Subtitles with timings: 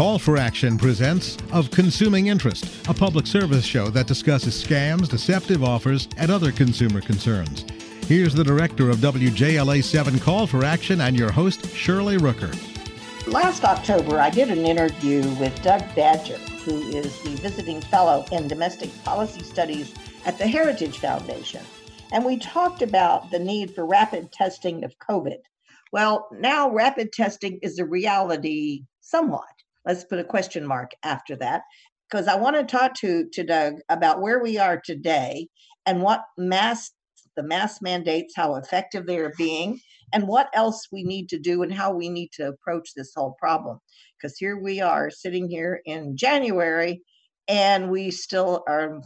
[0.00, 5.62] Call for Action presents Of Consuming Interest, a public service show that discusses scams, deceptive
[5.62, 7.66] offers, and other consumer concerns.
[8.06, 12.50] Here's the director of WJLA 7 Call for Action and your host, Shirley Rooker.
[13.30, 18.48] Last October, I did an interview with Doug Badger, who is the visiting fellow in
[18.48, 19.92] domestic policy studies
[20.24, 21.62] at the Heritage Foundation.
[22.10, 25.40] And we talked about the need for rapid testing of COVID.
[25.92, 29.59] Well, now rapid testing is a reality somewhat.
[29.86, 31.62] Let's put a question mark after that
[32.10, 35.48] because I want to talk to, to Doug about where we are today
[35.86, 36.90] and what mass
[37.36, 39.80] the mass mandates, how effective they are being,
[40.12, 43.36] and what else we need to do and how we need to approach this whole
[43.38, 43.78] problem.
[44.20, 47.02] Because here we are sitting here in January
[47.48, 49.00] and we still are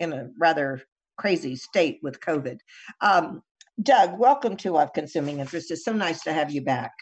[0.00, 0.82] in a rather
[1.18, 2.58] crazy state with COVID.
[3.00, 3.42] Um,
[3.80, 5.70] Doug, welcome to Of Consuming Interest.
[5.70, 6.92] It's so nice to have you back.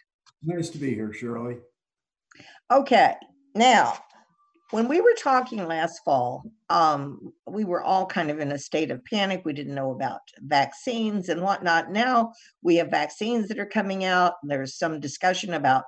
[0.43, 1.57] Nice to be here, Shirley.
[2.71, 3.15] Okay,
[3.55, 3.97] now
[4.73, 8.91] when we were talking last fall, um, we were all kind of in a state
[8.91, 9.43] of panic.
[9.45, 11.93] We didn't know about vaccines and whatnot.
[11.93, 14.35] Now we have vaccines that are coming out.
[14.43, 15.85] There's some discussion about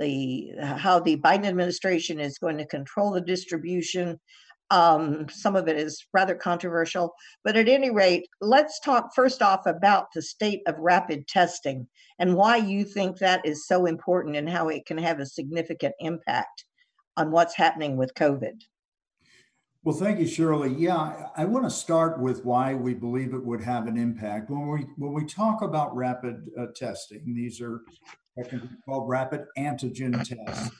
[0.00, 4.18] the how the Biden administration is going to control the distribution.
[4.70, 9.64] Um, some of it is rather controversial, but at any rate, let's talk first off
[9.66, 11.86] about the state of rapid testing
[12.18, 15.94] and why you think that is so important and how it can have a significant
[16.00, 16.64] impact
[17.16, 18.60] on what's happening with COVID.
[19.84, 20.74] Well, thank you, Shirley.
[20.74, 24.50] Yeah, I want to start with why we believe it would have an impact.
[24.50, 27.80] When we when we talk about rapid uh, testing, these are
[28.84, 30.70] called rapid antigen tests.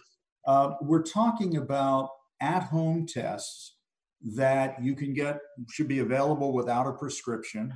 [0.47, 3.78] Uh, we're talking about at-home tests
[4.23, 5.39] that you can get
[5.71, 7.73] should be available without a prescription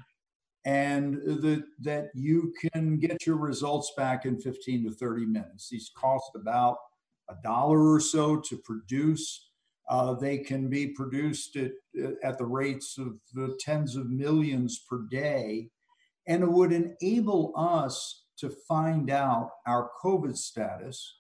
[0.65, 5.69] and the, that you can get your results back in 15 to 30 minutes.
[5.69, 6.77] These cost about
[7.29, 9.49] a dollar or so to produce.
[9.89, 11.73] Uh, they can be produced at,
[12.23, 15.69] at the rates of the tens of millions per day
[16.27, 21.19] and it would enable us to find out our covid status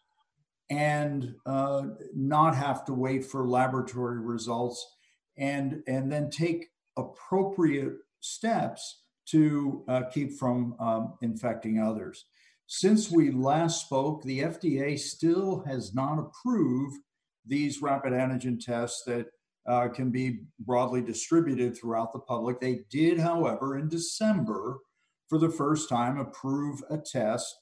[0.70, 1.82] and uh,
[2.14, 4.86] not have to wait for laboratory results
[5.36, 12.24] and and then take appropriate steps to uh, keep from um, infecting others.
[12.66, 16.96] Since we last spoke, the FDA still has not approved
[17.46, 19.26] these rapid antigen tests that
[19.66, 22.60] uh, can be broadly distributed throughout the public.
[22.60, 24.78] They did, however, in December,
[25.28, 27.54] for the first time, approve a test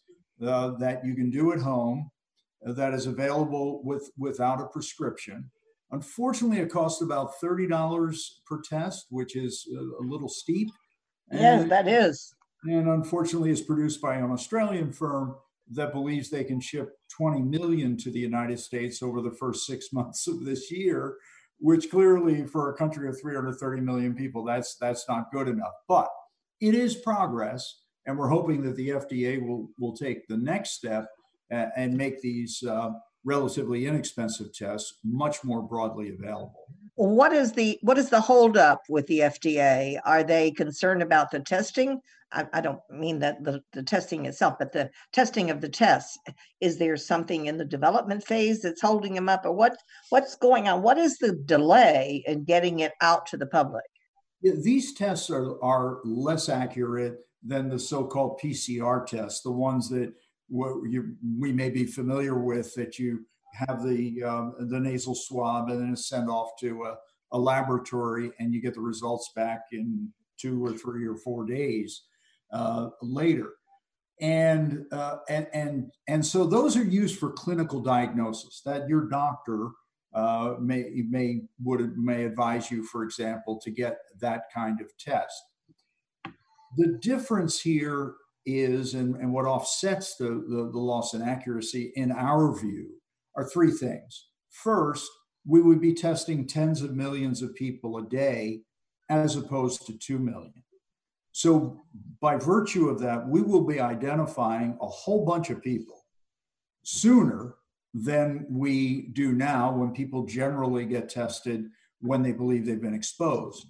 [0.44, 2.10] uh, that you can do at home
[2.66, 5.50] uh, that is available with without a prescription
[5.92, 10.70] Unfortunately, it costs about $30 per test, which is a, little steep.
[11.32, 12.34] Yes, that is.
[12.64, 15.36] And unfortunately, it's produced by an Australian firm
[15.72, 19.88] that believes they can ship 20 million to the United States over the first six
[19.92, 21.16] months of this year,
[21.58, 25.74] which clearly for a country of 330 million people, that's that's not good enough.
[25.88, 26.08] But
[26.60, 31.08] it is progress, and we're hoping that the FDA will will take the next step
[31.50, 32.90] and, and make these uh,
[33.24, 36.66] relatively inexpensive tests much more broadly available.
[36.94, 39.98] What is the what is the holdup with the FDA?
[40.04, 42.00] Are they concerned about the testing?
[42.32, 46.18] I, I don't mean that the, the testing itself, but the testing of the tests.
[46.60, 49.76] Is there something in the development phase that's holding them up, or what
[50.10, 50.82] what's going on?
[50.82, 53.84] What is the delay in getting it out to the public?
[54.42, 60.12] Yeah, these tests are are less accurate than the so-called PCR tests, the ones that
[60.50, 63.24] what you, we may be familiar with that you
[63.54, 66.96] have the um, the nasal swab and then send off to a,
[67.32, 72.02] a, laboratory and you get the results back in two or three or four days
[72.52, 73.52] uh, later.
[74.20, 79.70] And uh, and and and so those are used for clinical diagnosis that your doctor
[80.14, 85.42] uh, may may would may advise you for example to get that kind of test.
[86.76, 88.14] The difference here
[88.46, 92.90] is and, and what offsets the, the, the loss in accuracy in our view
[93.36, 94.28] are three things.
[94.50, 95.08] First,
[95.46, 98.62] we would be testing tens of millions of people a day
[99.08, 100.62] as opposed to 2 million.
[101.32, 101.82] So,
[102.20, 106.04] by virtue of that, we will be identifying a whole bunch of people
[106.82, 107.54] sooner
[107.94, 111.66] than we do now when people generally get tested
[112.00, 113.66] when they believe they've been exposed.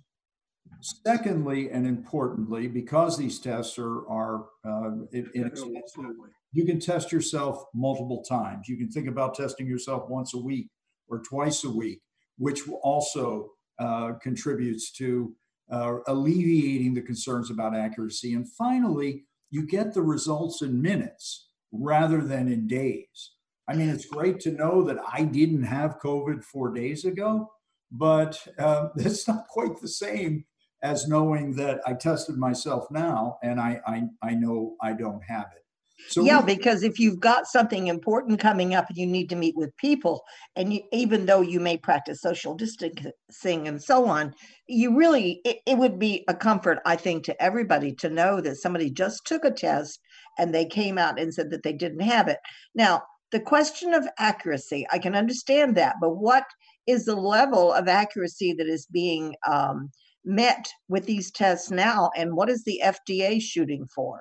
[0.80, 6.16] Secondly, and importantly, because these tests are, are uh, inexpensive,
[6.52, 8.68] you can test yourself multiple times.
[8.68, 10.68] You can think about testing yourself once a week
[11.08, 12.00] or twice a week,
[12.38, 15.34] which also uh, contributes to
[15.70, 18.34] uh, alleviating the concerns about accuracy.
[18.34, 23.32] And finally, you get the results in minutes rather than in days.
[23.68, 27.52] I mean, it's great to know that I didn't have COVID four days ago,
[27.92, 30.44] but uh, it's not quite the same
[30.82, 35.46] as knowing that I tested myself now and I, I, I know I don't have
[35.54, 35.64] it.
[36.08, 39.36] So yeah, we, because if you've got something important coming up and you need to
[39.36, 40.22] meet with people,
[40.56, 44.34] and you, even though you may practice social distancing and so on,
[44.66, 48.56] you really it, it would be a comfort, I think, to everybody to know that
[48.56, 50.00] somebody just took a test
[50.38, 52.38] and they came out and said that they didn't have it.
[52.74, 56.44] Now, the question of accuracy, I can understand that, but what
[56.86, 59.90] is the level of accuracy that is being um,
[60.24, 64.20] met with these tests now, and what is the FDA shooting for?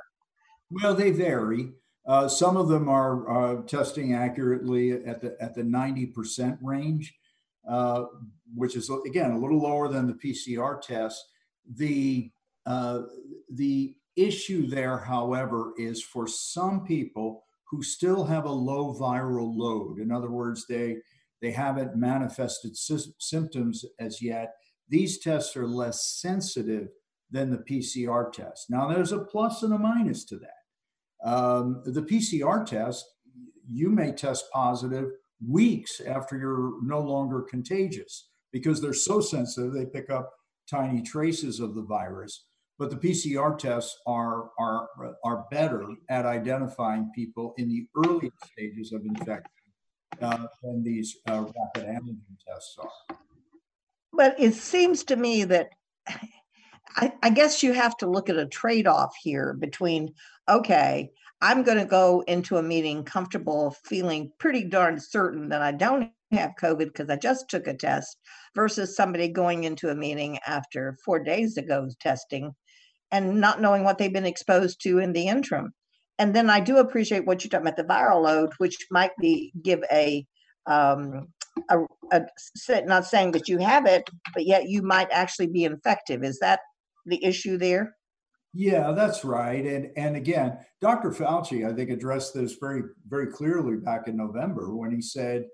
[0.71, 1.71] Well, they vary.
[2.05, 7.13] Uh, some of them are uh, testing accurately at the at the ninety percent range,
[7.67, 8.05] uh,
[8.55, 11.23] which is again a little lower than the PCR test.
[11.75, 12.31] The
[12.65, 13.01] uh,
[13.51, 19.99] the issue there, however, is for some people who still have a low viral load.
[19.99, 20.97] In other words, they
[21.41, 24.55] they haven't manifested sy- symptoms as yet.
[24.89, 26.89] These tests are less sensitive
[27.31, 28.69] than the PCR test.
[28.69, 31.29] Now, there's a plus and a minus to that.
[31.29, 33.05] Um, the PCR test,
[33.67, 35.11] you may test positive
[35.47, 40.31] weeks after you're no longer contagious because they're so sensitive, they pick up
[40.69, 42.45] tiny traces of the virus.
[42.79, 44.87] But the PCR tests are, are,
[45.25, 49.51] are better at identifying people in the early stages of infection
[50.21, 53.17] uh, than these uh, rapid antigen tests are.
[54.13, 55.69] But it seems to me that
[56.95, 60.13] I, I guess you have to look at a trade off here between,
[60.49, 61.11] okay,
[61.41, 66.11] I'm going to go into a meeting comfortable, feeling pretty darn certain that I don't
[66.31, 68.17] have COVID because I just took a test,
[68.55, 72.53] versus somebody going into a meeting after four days ago testing
[73.11, 75.73] and not knowing what they've been exposed to in the interim.
[76.17, 79.53] And then I do appreciate what you're talking about the viral load, which might be
[79.61, 80.25] give a
[80.65, 81.27] um,
[81.69, 81.79] a,
[82.11, 82.25] a,
[82.85, 86.23] not saying that you have it, but yet you might actually be infective.
[86.23, 86.59] Is that
[87.05, 87.95] the issue there?
[88.53, 89.63] Yeah, that's right.
[89.63, 91.11] And and again, Dr.
[91.11, 95.45] Fauci, I think, addressed this very very clearly back in November when he said,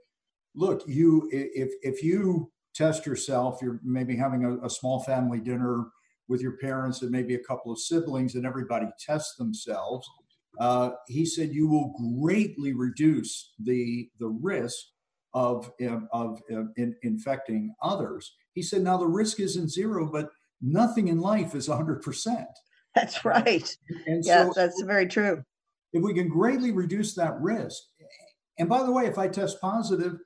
[0.56, 5.88] "Look, you if if you test yourself, you're maybe having a, a small family dinner
[6.28, 10.08] with your parents and maybe a couple of siblings, and everybody tests themselves."
[10.58, 14.86] Uh, he said you will greatly reduce the the risk
[15.36, 18.34] of um, of uh, in, infecting others.
[18.54, 20.30] He said now the risk isn't zero, but
[20.62, 22.48] nothing in life is 100 percent.
[22.96, 23.78] That's right.
[24.08, 25.44] And yes, so that's very true.
[25.92, 27.84] If we can greatly reduce that risk,
[28.58, 30.18] and by the way, if I test positive,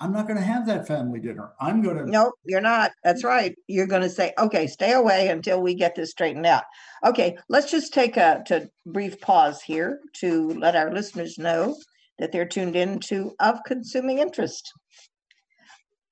[0.00, 1.52] I'm not going to have that family dinner.
[1.60, 2.10] I'm going to.
[2.10, 2.92] Nope, you're not.
[3.04, 3.54] That's right.
[3.66, 6.64] You're going to say, okay, stay away until we get this straightened out.
[7.04, 11.76] Okay, let's just take a to brief pause here to let our listeners know
[12.18, 14.72] that they're tuned into Of Consuming Interest.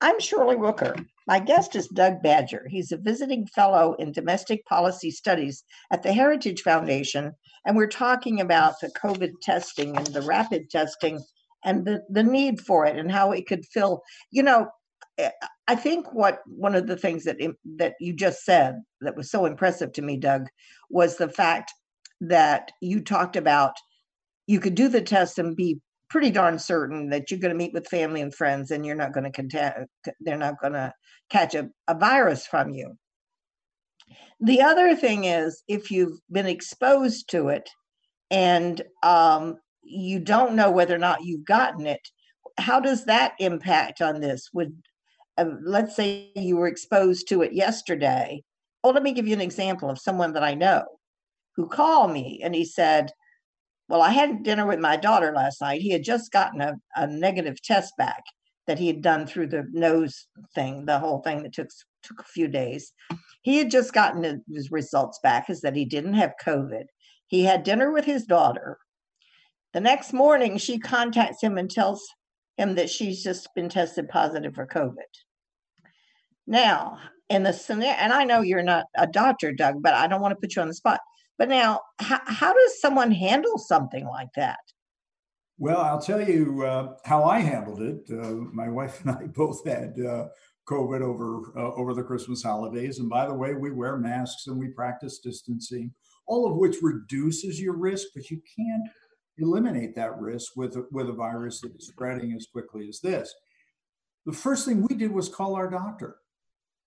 [0.00, 1.04] I'm Shirley Rooker.
[1.26, 2.66] My guest is Doug Badger.
[2.68, 7.32] He's a visiting fellow in domestic policy studies at the Heritage Foundation,
[7.64, 11.20] and we're talking about the COVID testing and the rapid testing
[11.66, 14.68] and the, the need for it and how it could fill you know
[15.18, 15.30] eh,
[15.68, 19.44] i think what one of the things that that you just said that was so
[19.44, 20.46] impressive to me doug
[20.88, 21.72] was the fact
[22.20, 23.74] that you talked about
[24.46, 27.72] you could do the test and be pretty darn certain that you're going to meet
[27.72, 29.80] with family and friends and you're not going to contact
[30.20, 30.92] they're not going to
[31.30, 32.96] catch a, a virus from you.
[34.40, 37.68] The other thing is if you've been exposed to it
[38.30, 42.00] and um, you don't know whether or not you've gotten it
[42.58, 44.50] how does that impact on this?
[44.52, 44.74] Would
[45.38, 48.42] uh, let's say you were exposed to it yesterday.
[48.82, 50.84] Oh let me give you an example of someone that i know
[51.56, 53.10] who called me and he said
[53.88, 57.06] well i had dinner with my daughter last night he had just gotten a, a
[57.06, 58.22] negative test back
[58.66, 61.68] that he had done through the nose thing the whole thing that took
[62.02, 62.92] took a few days
[63.42, 66.84] he had just gotten his results back is that he didn't have covid
[67.26, 68.78] he had dinner with his daughter
[69.76, 72.08] the next morning, she contacts him and tells
[72.56, 75.02] him that she's just been tested positive for COVID.
[76.46, 80.22] Now, in the scenario, and I know you're not a doctor, Doug, but I don't
[80.22, 81.00] want to put you on the spot.
[81.38, 84.58] But now, how, how does someone handle something like that?
[85.58, 88.10] Well, I'll tell you uh, how I handled it.
[88.10, 90.28] Uh, my wife and I both had uh,
[90.68, 94.58] COVID over uh, over the Christmas holidays, and by the way, we wear masks and
[94.58, 95.92] we practice distancing,
[96.26, 98.88] all of which reduces your risk, but you can't
[99.38, 103.34] eliminate that risk with, with a virus that is spreading as quickly as this.
[104.24, 106.16] The first thing we did was call our doctor.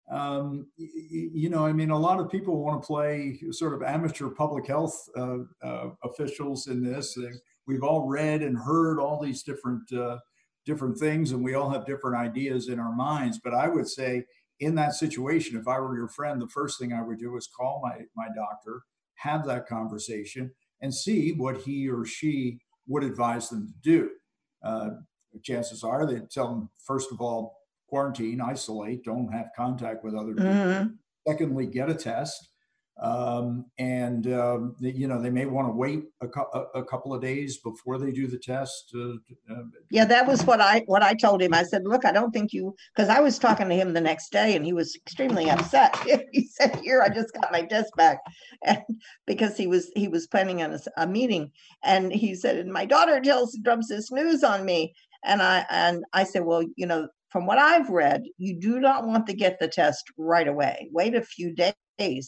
[0.10, 3.84] Um, you, you know, I mean, a lot of people want to play sort of
[3.84, 7.18] amateur public health uh, uh, officials in this.
[7.68, 10.18] we've all read and heard all these different uh,
[10.66, 13.40] different things, and we all have different ideas in our minds.
[13.44, 14.26] But I would say,
[14.60, 17.48] in that situation, if I were your friend, the first thing I would do is
[17.48, 18.82] call my my doctor,
[19.16, 20.52] have that conversation,
[20.82, 24.10] and see what he or she would advise them to do.
[24.64, 24.90] Uh,
[25.44, 27.59] chances are they tell them first of all
[27.90, 30.52] quarantine, isolate, don't have contact with other people.
[30.52, 30.88] Mm-hmm.
[31.28, 32.50] Secondly, get a test
[33.02, 36.28] um, and um, you know they may want to wait a,
[36.76, 38.94] a, couple of days before they do the test.
[38.94, 39.14] Uh,
[39.90, 41.54] yeah, that was what I what I told him.
[41.54, 44.34] I said, "Look, I don't think you," because I was talking to him the next
[44.34, 45.96] day, and he was extremely upset.
[46.32, 48.20] he said, "Here, I just got my test back,"
[48.66, 48.84] and
[49.26, 51.52] because he was he was planning on a, a meeting,
[51.84, 54.94] and he said, "And my daughter tells drums this news on me,"
[55.24, 59.06] and I and I said, "Well, you know." From what I've read, you do not
[59.06, 60.90] want to get the test right away.
[60.92, 61.74] Wait a few days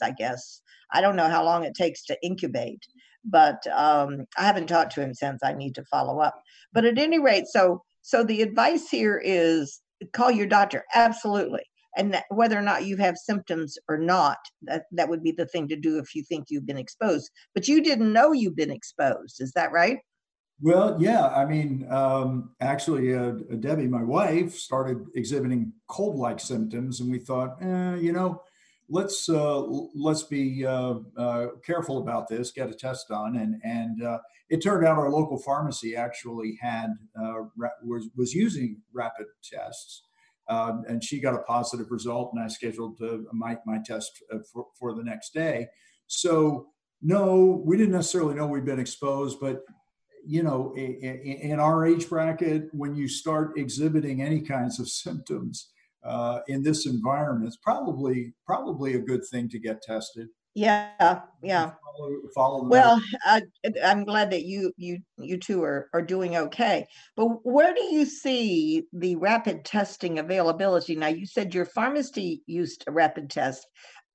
[0.01, 0.61] I guess.
[0.93, 2.85] I don't know how long it takes to incubate,
[3.23, 5.41] but um, I haven't talked to him since.
[5.43, 6.35] I need to follow up.
[6.73, 9.79] But at any rate, so so the advice here is
[10.13, 11.63] call your doctor absolutely,
[11.95, 15.45] and that, whether or not you have symptoms or not, that that would be the
[15.45, 17.29] thing to do if you think you've been exposed.
[17.53, 19.99] But you didn't know you've been exposed, is that right?
[20.61, 21.27] Well, yeah.
[21.29, 27.57] I mean, um, actually, uh, Debbie, my wife, started exhibiting cold-like symptoms, and we thought,
[27.61, 28.41] eh, you know
[28.91, 29.61] let's uh,
[29.95, 32.51] let's be uh, uh, careful about this.
[32.51, 36.89] Get a test done, and and uh, it turned out our local pharmacy actually had
[37.19, 37.43] uh,
[37.83, 40.03] was was using rapid tests,
[40.49, 42.99] um, and she got a positive result, and I scheduled
[43.31, 44.11] my my test
[44.53, 45.67] for for the next day.
[46.07, 46.67] So
[47.01, 49.63] no, we didn't necessarily know we'd been exposed, but
[50.25, 55.69] you know, in our age bracket, when you start exhibiting any kinds of symptoms
[56.03, 60.27] uh, in this environment, it's probably probably a good thing to get tested.
[60.53, 61.71] Yeah, yeah.
[61.95, 63.39] Follow, follow well, uh,
[63.85, 66.87] I'm glad that you you you two are are doing okay.
[67.15, 70.95] But where do you see the rapid testing availability?
[70.95, 73.65] Now, you said your pharmacy used a rapid test.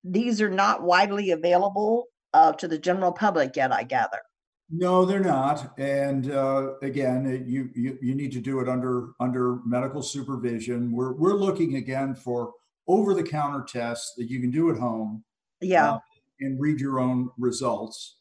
[0.04, 4.20] These are not widely available uh, to the general public yet, I gather.
[4.68, 5.78] No, they're not.
[5.78, 10.90] And uh, again, you, you you need to do it under under medical supervision.
[10.90, 12.52] We're we're looking again for
[12.88, 15.24] over the counter tests that you can do at home.
[15.60, 15.92] Yeah.
[15.92, 15.98] Uh,
[16.40, 18.16] and read your own results.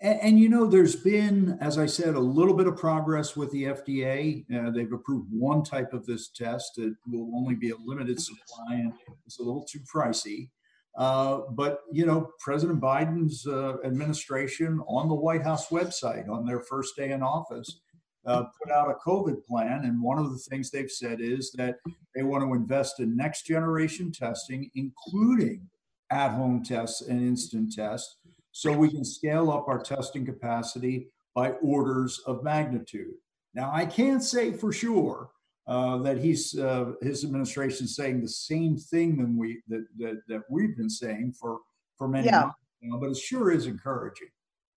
[0.00, 3.50] And, and, you know, there's been, as I said, a little bit of progress with
[3.52, 4.44] the FDA.
[4.52, 6.78] Uh, they've approved one type of this test.
[6.78, 8.92] It will only be a limited supply, and
[9.26, 10.48] it's a little too pricey.
[10.96, 16.60] Uh, but you know, President Biden's uh, administration on the White House website on their
[16.60, 17.80] first day in office
[18.26, 21.76] uh, put out a COVID plan, and one of the things they've said is that
[22.14, 25.68] they want to invest in next generation testing, including
[26.10, 28.18] at-home tests and instant tests,
[28.52, 33.14] so we can scale up our testing capacity by orders of magnitude.
[33.54, 35.30] Now, I can't say for sure
[35.66, 40.42] uh, that he's uh, his administration saying the same thing than we that that, that
[40.50, 41.60] we've been saying for
[41.96, 42.40] for many yeah.
[42.40, 44.28] months now, but it sure is encouraging.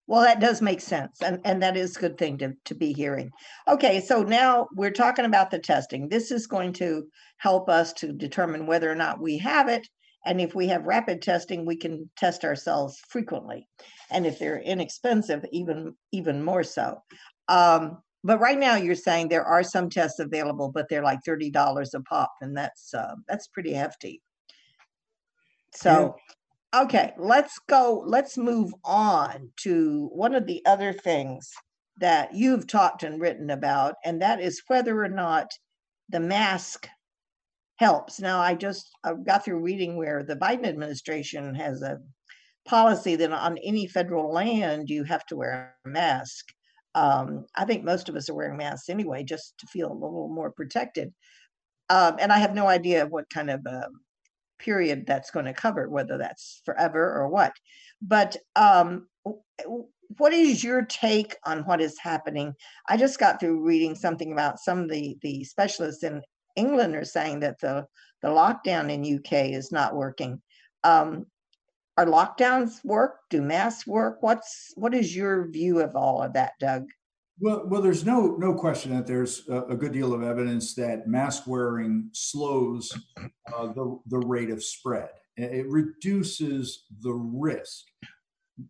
[0.08, 2.92] Well, that does make sense, and and that is a good thing to to be
[2.92, 3.30] hearing.
[3.66, 6.08] Okay, so now we're talking about the testing.
[6.08, 9.88] This is going to help us to determine whether or not we have it,
[10.24, 13.66] and if we have rapid testing, we can test ourselves frequently,
[14.10, 17.02] and if they're inexpensive, even even more so.
[17.48, 21.48] Um, but right now you're saying there are some tests available, but they're like thirty
[21.48, 24.20] dollars a pop, and that's uh, that's pretty hefty.
[25.72, 26.16] So,
[26.74, 26.82] yeah.
[26.82, 28.02] okay, let's go.
[28.04, 31.52] Let's move on to one of the other things
[31.98, 35.46] that you've talked and written about, and that is whether or not
[36.08, 36.88] the mask
[37.76, 38.18] helps.
[38.18, 42.00] Now, I just I got through reading where the Biden administration has a
[42.66, 46.52] policy that on any federal land you have to wear a mask.
[46.96, 50.28] Um, I think most of us are wearing masks anyway, just to feel a little
[50.28, 51.12] more protected.
[51.90, 53.88] Um, and I have no idea what kind of uh,
[54.58, 57.52] period that's going to cover, whether that's forever or what.
[58.00, 59.08] But um,
[60.16, 62.54] what is your take on what is happening?
[62.88, 66.22] I just got through reading something about some of the the specialists in
[66.56, 67.86] England are saying that the
[68.22, 70.40] the lockdown in UK is not working.
[70.82, 71.26] Um,
[71.96, 73.20] are lockdowns work?
[73.30, 74.18] Do masks work?
[74.20, 76.88] What's what is your view of all of that, Doug?
[77.38, 81.06] Well, well, there's no no question that there's a, a good deal of evidence that
[81.06, 82.92] mask wearing slows
[83.54, 85.08] uh, the the rate of spread.
[85.36, 87.84] It reduces the risk,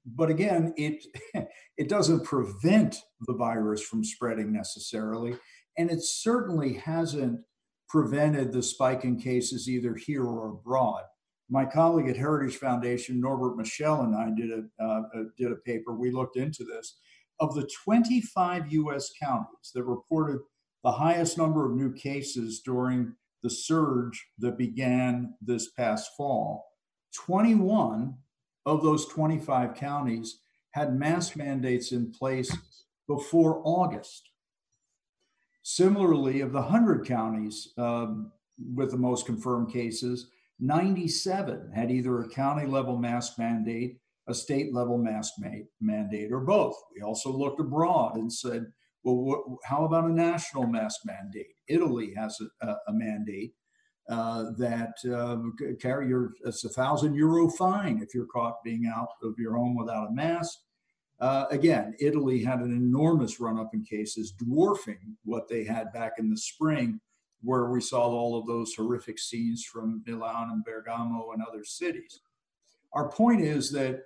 [0.05, 1.05] but again, it
[1.77, 5.37] it doesn't prevent the virus from spreading necessarily,
[5.79, 7.41] and it certainly hasn't
[7.89, 11.03] prevented the spike in cases either here or abroad
[11.49, 15.03] my colleague at Heritage Foundation, Norbert Michel, and I did a, uh,
[15.39, 15.93] did a paper.
[15.93, 16.99] We looked into this,
[17.41, 20.41] of the 25 US counties that reported
[20.83, 26.65] the highest number of new cases during the surge that began this past fall,
[27.15, 28.15] 21
[28.65, 30.41] of those 25 counties
[30.73, 32.55] had mask mandates in place
[33.07, 34.31] before August.
[35.63, 38.33] Similarly, of the 100 counties um,
[38.75, 43.99] with the most confirmed cases, 97 had either a county level mask mandate,
[44.29, 45.35] a state level mask
[45.81, 46.77] mandate, or both.
[46.95, 48.67] We also looked abroad and said,
[49.05, 51.47] well, how about a national mask mandate?
[51.69, 53.55] Italy has a, a, a mandate
[54.09, 55.37] uh, that uh,
[55.81, 59.77] carry your it's a thousand euro fine if you're caught being out of your home
[59.77, 60.59] without a mask.
[61.19, 66.13] Uh, again, Italy had an enormous run up in cases, dwarfing what they had back
[66.19, 67.01] in the spring,
[67.43, 72.21] where we saw all of those horrific scenes from Milan and Bergamo and other cities.
[72.93, 74.01] Our point is that,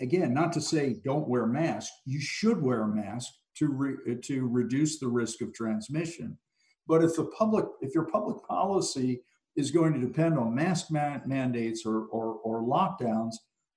[0.00, 4.48] again, not to say don't wear masks, you should wear a mask to, re- to
[4.48, 6.36] reduce the risk of transmission.
[6.88, 9.22] But if the public, if your public policy
[9.56, 13.34] is going to depend on mask man- mandates or, or, or lockdowns,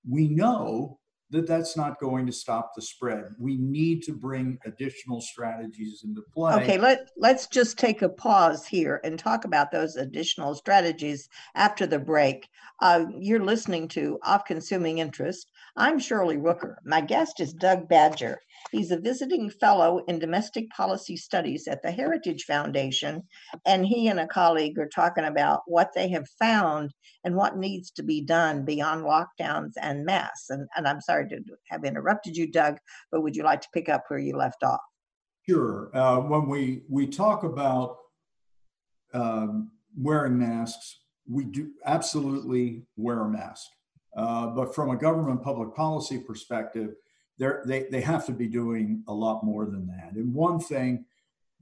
[0.09, 0.99] we know
[1.31, 3.25] that that's not going to stop the spread.
[3.39, 6.53] We need to bring additional strategies into play.
[6.55, 11.87] Okay, let let's just take a pause here and talk about those additional strategies after
[11.87, 12.47] the break.
[12.81, 15.49] Uh, you're listening to Of Consuming Interest.
[15.75, 16.75] I'm Shirley Rooker.
[16.85, 18.39] My guest is Doug Badger.
[18.71, 23.23] He's a visiting fellow in domestic policy studies at the Heritage Foundation,
[23.65, 26.91] and he and a colleague are talking about what they have found
[27.23, 30.49] and what needs to be done beyond lockdowns and masks.
[30.49, 32.77] And, and I'm sorry to have interrupted you, Doug,
[33.11, 34.81] but would you like to pick up where you left off?
[35.47, 35.91] Sure.
[35.93, 37.97] Uh, when we we talk about
[39.13, 43.67] um, wearing masks, we do absolutely wear a mask.
[44.17, 46.95] Uh, but from a government public policy perspective,
[47.37, 50.13] they they have to be doing a lot more than that.
[50.13, 51.05] And one thing,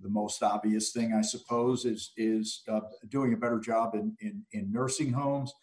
[0.02, 4.44] the most obvious thing, I suppose, is is uh, doing a better job in in,
[4.52, 5.54] in nursing homes.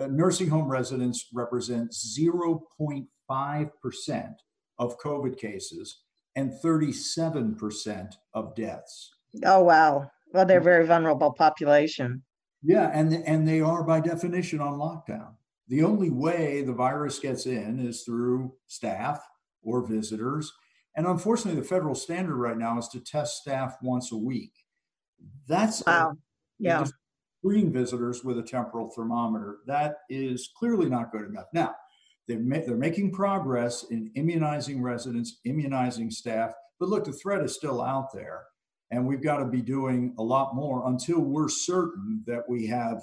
[0.00, 4.42] Uh, nursing home residents represent 0.5 percent
[4.78, 6.02] of COVID cases
[6.36, 9.12] and 37 percent of deaths.
[9.44, 10.10] Oh wow!
[10.32, 12.22] Well, they're a very vulnerable population.
[12.62, 15.34] Yeah, and and they are by definition on lockdown
[15.68, 19.22] the only way the virus gets in is through staff
[19.68, 20.52] or visitors.
[20.96, 24.52] And unfortunately, the federal standard right now is to test staff once a week.
[25.46, 26.14] That's wow.
[26.58, 26.84] yeah.
[27.40, 29.58] Screen visitors with a temporal thermometer.
[29.66, 31.46] That is clearly not good enough.
[31.52, 31.76] Now,
[32.26, 36.52] they're, ma- they're making progress in immunizing residents, immunizing staff.
[36.80, 38.42] But look, the threat is still out there.
[38.90, 43.02] And we've got to be doing a lot more until we're certain that we have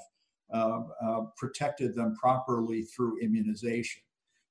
[0.53, 4.01] uh, uh, protected them properly through immunization.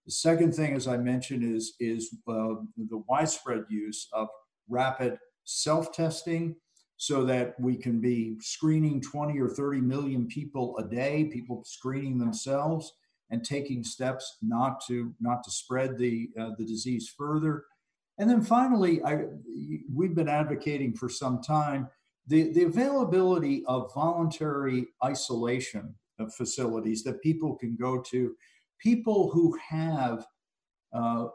[0.07, 4.29] The second thing, as I mentioned, is, is uh, the widespread use of
[4.69, 6.57] rapid self testing
[6.97, 12.19] so that we can be screening 20 or 30 million people a day, people screening
[12.19, 12.93] themselves
[13.31, 17.65] and taking steps not to not to spread the uh, the disease further.
[18.19, 19.25] And then finally, I,
[19.93, 21.89] we've been advocating for some time
[22.27, 28.35] the, the availability of voluntary isolation of facilities that people can go to,
[28.85, 30.27] people who have
[30.93, 31.27] uh,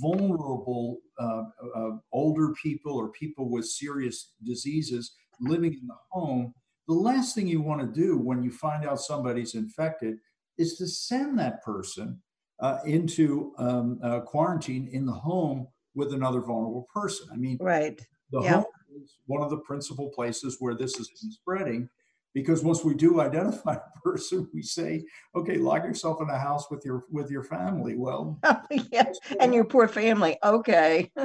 [0.00, 1.42] vulnerable uh,
[1.76, 6.54] uh, older people or people with serious diseases living in the home,
[6.88, 10.16] the last thing you want to do when you find out somebody's infected
[10.56, 12.20] is to send that person
[12.60, 17.26] uh, into um, uh, quarantine in the home with another vulnerable person.
[17.32, 18.00] I mean, right.
[18.30, 18.64] The home
[18.96, 21.88] is one of the principal places where this is spreading
[22.34, 26.70] because once we do identify a person we say okay lock yourself in a house
[26.70, 27.96] with your with your family.
[27.96, 28.38] Well
[28.90, 30.38] yes and your poor family.
[30.42, 31.10] Okay.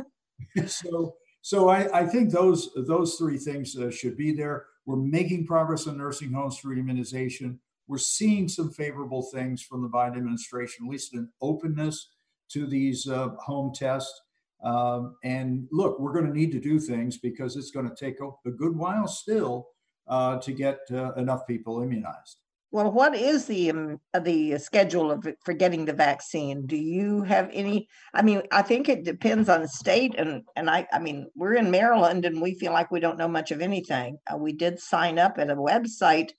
[0.67, 4.65] So so I, I think those those three things uh, should be there.
[4.85, 7.59] We're making progress in nursing homes through immunization.
[7.87, 12.09] We're seeing some favorable things from the biden administration at least an openness
[12.49, 14.21] to these uh, home tests.
[14.63, 18.19] Um, and look, we're going to need to do things because it's going to take
[18.19, 19.67] a, a good while still
[20.07, 22.37] uh, to get uh, enough people immunized.
[22.71, 26.65] Well, what is the um, the schedule of for getting the vaccine?
[26.65, 27.87] Do you have any?
[28.13, 31.55] I mean, I think it depends on the state, and and I I mean, we're
[31.55, 34.17] in Maryland, and we feel like we don't know much of anything.
[34.31, 36.31] Uh, we did sign up at a website,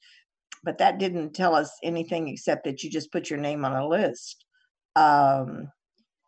[0.65, 3.89] but that didn't tell us anything except that you just put your name on a
[3.89, 4.45] list.
[4.97, 5.73] Um,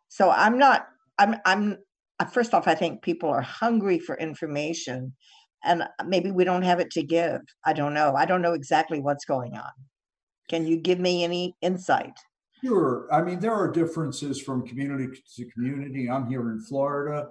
[0.07, 0.87] so I'm not
[1.19, 1.77] I'm I'm
[2.25, 5.13] first off, I think people are hungry for information,
[5.63, 7.41] and uh, maybe we don't have it to give.
[7.65, 8.15] I don't know.
[8.15, 9.71] I don't know exactly what's going on.
[10.49, 12.17] Can you give me any insight?
[12.63, 13.07] Sure.
[13.11, 16.09] I mean, there are differences from community to community.
[16.09, 17.29] I'm here in Florida.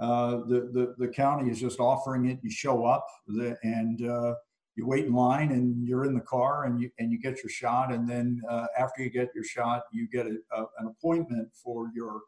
[0.00, 2.38] uh, the, the, the county is just offering it.
[2.42, 4.34] You show up the, and uh,
[4.74, 7.50] you wait in line and you're in the car and you, and you get your
[7.50, 7.92] shot.
[7.92, 11.90] And then uh, after you get your shot, you get a, a, an appointment for
[11.94, 12.22] your,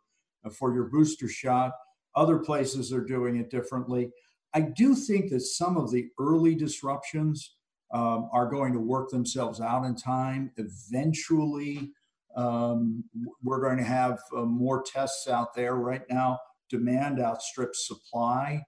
[0.52, 1.72] for your booster shot.
[2.14, 4.10] Other places are doing it differently.
[4.54, 7.56] I do think that some of the early disruptions
[7.92, 10.50] um, are going to work themselves out in time.
[10.56, 11.90] Eventually,
[12.36, 13.04] um,
[13.42, 15.74] we're going to have uh, more tests out there.
[15.74, 16.38] Right now,
[16.70, 18.62] demand outstrips supply.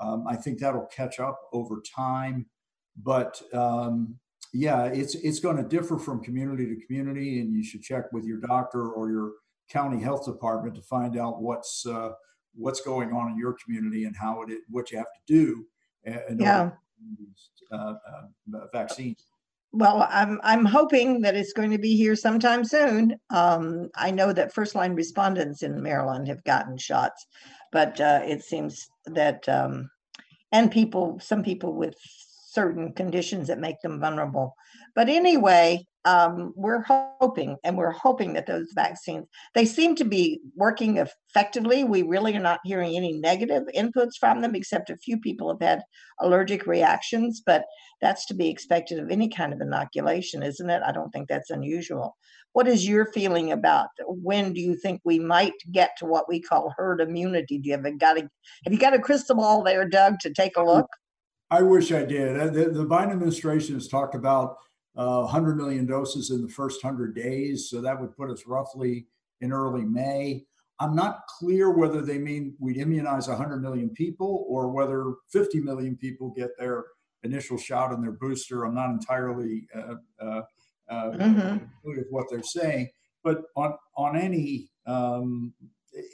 [0.00, 2.46] Um, I think that'll catch up over time.
[2.96, 4.18] But um,
[4.52, 8.24] yeah, it's it's going to differ from community to community, and you should check with
[8.24, 9.32] your doctor or your
[9.70, 12.10] county health department to find out what's uh,
[12.54, 15.66] what's going on in your community and how it what you have to do.
[16.04, 16.70] and yeah.
[17.70, 17.94] Uh,
[18.54, 19.14] uh, vaccine.
[19.72, 23.14] Well, I'm I'm hoping that it's going to be here sometime soon.
[23.30, 27.26] Um, I know that first line respondents in Maryland have gotten shots,
[27.70, 29.90] but uh, it seems that um,
[30.52, 31.94] and people, some people with
[32.50, 34.54] certain conditions that make them vulnerable.
[34.94, 40.40] But anyway, um, we're hoping, and we're hoping that those vaccines they seem to be
[40.56, 41.84] working effectively.
[41.84, 45.60] We really are not hearing any negative inputs from them, except a few people have
[45.60, 45.82] had
[46.20, 47.42] allergic reactions.
[47.44, 47.64] But
[48.00, 50.82] that's to be expected of any kind of inoculation, isn't it?
[50.86, 52.16] I don't think that's unusual.
[52.54, 56.40] What is your feeling about when do you think we might get to what we
[56.40, 57.58] call herd immunity?
[57.58, 58.22] Do you have got a
[58.64, 60.88] have you got a crystal ball there, Doug, to take a look?
[61.50, 62.36] I wish I did.
[62.54, 64.56] The, the Biden administration has talked about
[64.96, 67.68] uh, 100 million doses in the first 100 days.
[67.70, 69.06] So that would put us roughly
[69.40, 70.44] in early May.
[70.80, 75.96] I'm not clear whether they mean we'd immunize 100 million people or whether 50 million
[75.96, 76.84] people get their
[77.22, 78.64] initial shot and their booster.
[78.64, 80.42] I'm not entirely uh, uh,
[80.88, 81.64] uh, mm-hmm.
[81.84, 82.90] with what they're saying,
[83.24, 85.52] but on on any, um,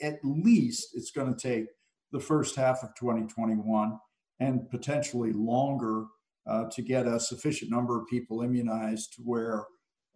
[0.02, 1.66] at least it's going to take
[2.12, 3.98] the first half of 2021
[4.40, 6.06] and potentially longer
[6.46, 9.64] uh, to get a sufficient number of people immunized where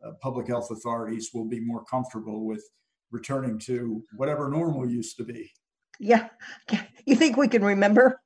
[0.05, 2.63] uh, public health authorities will be more comfortable with
[3.11, 5.51] returning to whatever normal used to be.
[5.99, 6.29] Yeah.
[7.09, 8.21] You think we can remember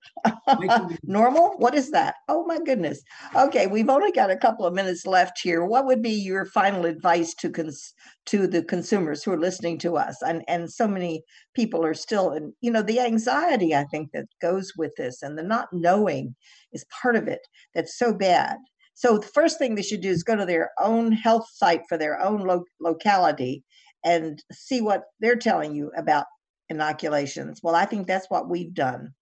[1.04, 1.54] normal?
[1.58, 2.16] What is that?
[2.28, 3.00] Oh my goodness.
[3.36, 5.64] Okay, we've only got a couple of minutes left here.
[5.64, 7.94] What would be your final advice to cons-
[8.26, 10.20] to the consumers who are listening to us?
[10.20, 11.22] And and so many
[11.54, 15.38] people are still in, you know, the anxiety I think that goes with this and
[15.38, 16.34] the not knowing
[16.72, 18.56] is part of it that's so bad.
[18.94, 21.96] So the first thing they should do is go to their own health site for
[21.96, 23.62] their own lo- locality
[24.04, 26.26] and see what they're telling you about
[26.72, 27.60] inoculations.
[27.62, 29.14] Well, I think that's what we've done.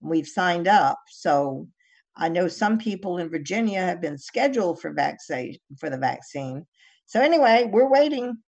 [0.00, 0.98] We've signed up.
[1.08, 1.68] So
[2.16, 6.66] I know some people in Virginia have been scheduled for vaccine for the vaccine.
[7.06, 8.38] So anyway, we're waiting.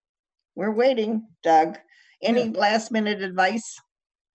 [0.55, 1.79] We're waiting, Doug.
[2.23, 2.59] Any yeah.
[2.59, 3.79] last minute advice?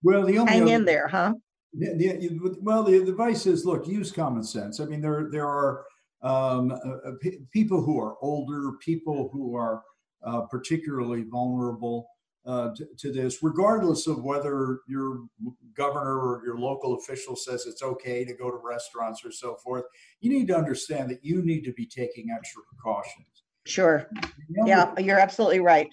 [0.02, 1.34] Well, the only hang other, in there, huh?
[1.74, 4.78] The, the, well, the advice is look, use common sense.
[4.78, 5.84] I mean, there there are
[6.22, 9.82] um, uh, uh p- people who are older, people who are
[10.24, 12.06] uh, particularly vulnerable
[12.44, 15.24] uh, to, to, this, regardless of whether your
[15.76, 19.84] governor or your local official says it's okay to go to restaurants or so forth.
[20.20, 23.44] You need to understand that you need to be taking extra precautions.
[23.64, 24.08] Sure.
[24.66, 25.88] Yeah, you're absolutely right.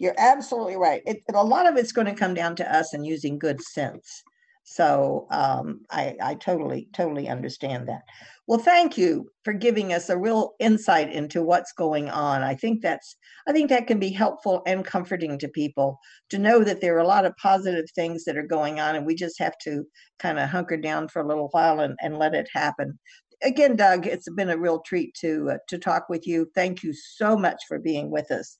[0.00, 1.02] You're absolutely right.
[1.06, 4.22] It, a lot of it's going to come down to us and using good sense.
[4.70, 8.02] So um, I, I totally, totally understand that.
[8.46, 12.42] Well, thank you for giving us a real insight into what's going on.
[12.42, 16.62] I think that's I think that can be helpful and comforting to people to know
[16.64, 19.38] that there are a lot of positive things that are going on, and we just
[19.38, 19.84] have to
[20.18, 22.98] kind of hunker down for a little while and, and let it happen.
[23.42, 26.46] Again, Doug, it's been a real treat to uh, to talk with you.
[26.54, 28.58] Thank you so much for being with us.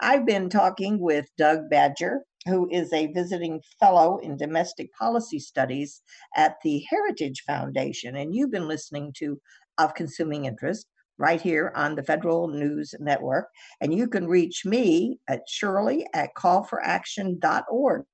[0.00, 6.02] I've been talking with Doug Badger who is a visiting fellow in domestic policy studies
[6.36, 8.16] at the Heritage Foundation.
[8.16, 9.40] And you've been listening to
[9.78, 10.86] Of Consuming Interest
[11.18, 13.48] right here on the Federal News Network.
[13.80, 18.04] And you can reach me at Shirley at callforaction.org.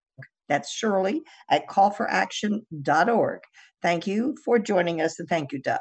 [0.48, 3.40] That's Shirley at callforaction.org.
[3.82, 5.80] Thank you for joining us and thank you, Doug.